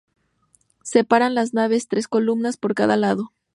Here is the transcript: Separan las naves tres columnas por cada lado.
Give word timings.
Separan 0.81 1.35
las 1.35 1.53
naves 1.53 1.87
tres 1.87 2.07
columnas 2.07 2.57
por 2.57 2.73
cada 2.73 2.97
lado. 2.97 3.33